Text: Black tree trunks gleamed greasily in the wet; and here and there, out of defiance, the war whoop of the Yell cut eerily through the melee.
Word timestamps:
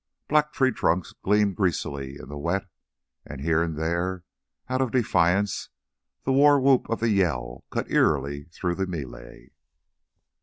Black 0.27 0.51
tree 0.51 0.71
trunks 0.71 1.13
gleamed 1.21 1.55
greasily 1.55 2.17
in 2.17 2.27
the 2.27 2.35
wet; 2.35 2.65
and 3.23 3.39
here 3.39 3.61
and 3.61 3.77
there, 3.77 4.23
out 4.67 4.81
of 4.81 4.89
defiance, 4.89 5.69
the 6.23 6.33
war 6.33 6.59
whoop 6.59 6.89
of 6.89 7.01
the 7.01 7.09
Yell 7.09 7.65
cut 7.69 7.85
eerily 7.91 8.45
through 8.45 8.73
the 8.73 8.87
melee. 8.87 9.51